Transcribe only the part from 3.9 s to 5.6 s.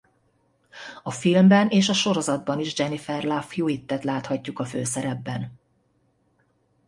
láthatjuk a főszerepben.